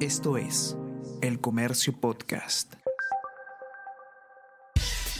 Esto 0.00 0.36
es 0.36 0.76
El 1.22 1.40
Comercio 1.40 1.98
Podcast. 1.98 2.74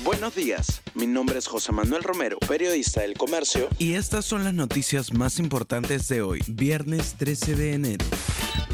Buenos 0.04 0.34
días, 0.34 0.82
mi 0.94 1.06
nombre 1.06 1.38
es 1.38 1.46
José 1.46 1.72
Manuel 1.72 2.02
Romero, 2.02 2.36
periodista 2.46 3.00
del 3.00 3.14
Comercio. 3.14 3.70
Y 3.78 3.94
estas 3.94 4.26
son 4.26 4.44
las 4.44 4.52
noticias 4.52 5.14
más 5.14 5.38
importantes 5.38 6.08
de 6.08 6.20
hoy, 6.20 6.42
viernes 6.46 7.14
13 7.16 7.56
de 7.56 7.72
enero. 7.72 8.04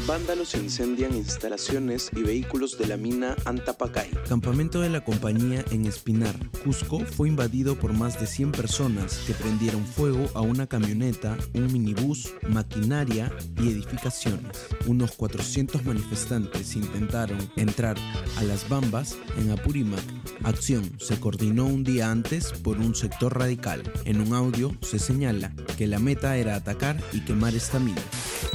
Vándalos 0.05 0.53
incendian 0.55 1.15
instalaciones 1.15 2.09
y 2.13 2.23
vehículos 2.23 2.77
de 2.77 2.87
la 2.87 2.97
mina 2.97 3.37
Antapacay. 3.45 4.09
Campamento 4.27 4.81
de 4.81 4.89
la 4.89 5.03
compañía 5.03 5.63
en 5.71 5.85
Espinar, 5.85 6.35
Cusco, 6.63 6.99
fue 6.99 7.29
invadido 7.29 7.79
por 7.79 7.93
más 7.93 8.19
de 8.19 8.27
100 8.27 8.51
personas 8.51 9.21
que 9.25 9.33
prendieron 9.33 9.85
fuego 9.85 10.29
a 10.33 10.41
una 10.41 10.67
camioneta, 10.67 11.37
un 11.53 11.71
minibús, 11.71 12.33
maquinaria 12.49 13.31
y 13.57 13.69
edificaciones. 13.69 14.67
Unos 14.87 15.13
400 15.13 15.85
manifestantes 15.85 16.75
intentaron 16.75 17.37
entrar 17.55 17.95
a 18.37 18.43
las 18.43 18.67
Bambas 18.67 19.17
en 19.37 19.51
Apurímac. 19.51 20.03
Acción 20.43 20.99
se 20.99 21.19
coordinó 21.19 21.65
un 21.65 21.83
día 21.83 22.11
antes 22.11 22.51
por 22.51 22.77
un 22.77 22.93
sector 22.93 23.37
radical. 23.37 23.83
En 24.03 24.19
un 24.19 24.33
audio 24.33 24.75
se 24.81 24.99
señala 24.99 25.53
que 25.77 25.87
la 25.87 25.99
meta 25.99 26.35
era 26.35 26.55
atacar 26.55 27.01
y 27.13 27.21
quemar 27.21 27.55
esta 27.55 27.79
mina. 27.79 28.01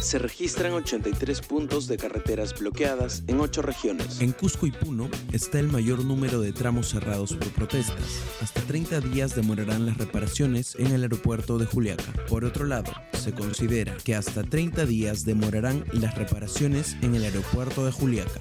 Se 0.09 0.19
registran 0.19 0.73
83 0.73 1.43
puntos 1.43 1.87
de 1.87 1.98
carreteras 1.98 2.59
bloqueadas 2.59 3.23
en 3.27 3.41
8 3.41 3.61
regiones. 3.61 4.23
En 4.23 4.33
Cusco 4.33 4.66
y 4.66 4.71
Puno 4.71 5.11
está 5.33 5.61
el 5.61 5.69
mayor 5.69 6.03
número 6.03 6.41
de 6.41 6.55
tramos 6.55 6.89
cerrados 6.89 7.35
por 7.35 7.49
protestas. 7.51 8.23
Hasta 8.41 8.63
30 8.63 9.01
días 9.01 9.37
demorarán 9.37 9.85
las 9.85 9.99
reparaciones 9.99 10.77
en 10.77 10.93
el 10.93 11.02
aeropuerto 11.02 11.59
de 11.59 11.66
Juliaca. 11.66 12.11
Por 12.27 12.47
otro 12.47 12.65
lado, 12.65 12.91
se 13.13 13.33
considera 13.33 13.95
que 14.02 14.15
hasta 14.15 14.43
30 14.43 14.87
días 14.87 15.27
demorarán 15.27 15.85
las 15.93 16.15
reparaciones 16.15 16.97
en 17.02 17.15
el 17.15 17.25
aeropuerto 17.25 17.85
de 17.85 17.93
Juliaca. 17.93 18.41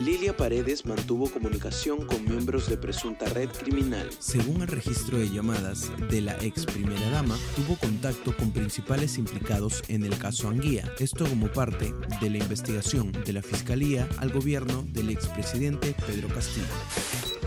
Lilia 0.00 0.36
Paredes 0.36 0.86
mantuvo 0.86 1.30
comunicación 1.30 2.04
con 2.04 2.24
miembros 2.24 2.68
de 2.68 2.78
presunta 2.78 3.26
red 3.26 3.50
criminal. 3.50 4.10
Según 4.18 4.62
el 4.62 4.68
registro 4.68 5.18
de 5.18 5.30
llamadas 5.30 5.88
de 6.10 6.20
la 6.20 6.36
ex 6.42 6.66
primera 6.66 7.08
dama, 7.10 7.38
tuvo 7.54 7.76
contacto 7.76 8.36
con 8.36 8.50
principales 8.50 9.18
implicados 9.18 9.84
en 9.86 10.04
el 10.04 10.18
caso 10.18 10.48
Anguía. 10.48 10.92
Esto 10.98 11.26
como 11.28 11.48
parte 11.48 11.92
de 12.22 12.30
la 12.30 12.38
investigación 12.38 13.12
de 13.12 13.34
la 13.34 13.42
Fiscalía 13.42 14.08
al 14.16 14.32
gobierno 14.32 14.82
del 14.92 15.10
expresidente 15.10 15.94
Pedro 16.06 16.28
Castillo. 16.28 16.64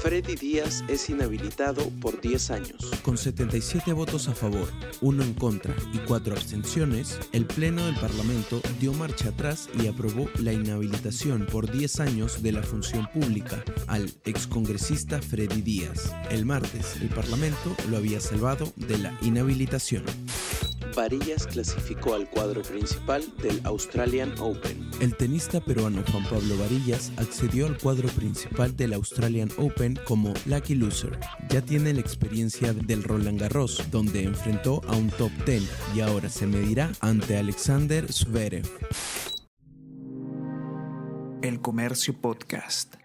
Freddy 0.02 0.36
Díaz 0.36 0.84
es 0.88 1.10
inhabilitado 1.10 1.90
por 2.00 2.22
10 2.22 2.52
años. 2.52 2.92
Con 3.02 3.18
77 3.18 3.92
votos 3.92 4.30
a 4.30 4.36
favor, 4.36 4.70
1 5.02 5.24
en 5.24 5.34
contra 5.34 5.76
y 5.92 5.98
4 5.98 6.36
abstenciones, 6.36 7.20
el 7.34 7.46
Pleno 7.46 7.86
del 7.86 7.96
Parlamento 7.96 8.62
dio 8.80 8.94
marcha 8.94 9.30
atrás 9.30 9.68
y 9.82 9.88
aprobó 9.88 10.30
la 10.40 10.54
inhabilitación 10.54 11.48
por 11.48 11.70
10 11.70 12.00
años 12.02 12.44
de 12.44 12.52
la 12.52 12.64
función 12.64 13.10
pública 13.12 13.64
al 13.88 14.10
excongresista 14.26 15.22
Freddy 15.22 15.62
Díaz. 15.62 16.14
El 16.30 16.46
martes, 16.46 16.98
el 17.02 17.10
Parlamento 17.10 17.76
lo 17.90 17.98
había 17.98 18.22
salvado 18.22 18.72
de 18.76 19.00
la 19.00 19.18
inhabilitación. 19.22 20.04
Varillas 20.96 21.48
clasificó 21.48 22.16
al 22.16 22.30
cuadro 22.30 22.62
principal 22.62 23.24
del 23.42 23.62
Australian 23.64 24.34
Open. 24.40 24.90
El 25.00 25.16
tenista 25.16 25.60
peruano 25.60 26.04
Juan 26.12 26.24
Pablo 26.26 26.58
Varillas 26.58 27.12
accedió 27.18 27.68
al 27.68 27.78
cuadro 27.78 28.08
principal 28.10 28.76
del 28.76 28.94
Australian 28.94 29.50
Open 29.58 29.98
como 30.06 30.34
Lucky 30.46 30.76
Loser. 30.76 31.20
Ya 31.50 31.62
tiene 31.62 31.94
la 31.94 32.02
experiencia 32.02 32.74
del 32.74 33.04
Roland 33.04 33.40
Garros, 33.40 33.84
donde 33.92 34.24
enfrentó 34.24 34.82
a 34.88 34.96
un 34.96 35.10
top 35.10 35.32
10 35.46 35.64
y 35.96 36.02
ahora 36.02 36.30
se 36.30 36.48
medirá 36.48 36.92
ante 37.00 37.38
Alexander 37.38 38.12
Zverev. 38.12 38.68
El 41.42 41.62
Comercio 41.62 42.14
Podcast. 42.20 42.99